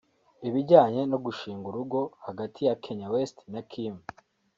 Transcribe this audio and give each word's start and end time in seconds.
Ibijyanye 0.47 1.01
no 1.11 1.17
gushinga 1.25 1.65
urugo 1.71 1.99
hagati 2.25 2.59
ya 2.67 2.75
Kanye 2.83 3.05
West 3.13 3.37
na 3.53 3.61
Kim 3.69 3.95